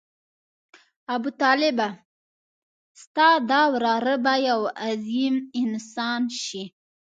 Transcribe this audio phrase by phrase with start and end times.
[1.15, 1.87] ابوطالبه
[3.01, 6.63] ستا دا وراره به یو عظیم انسان شي.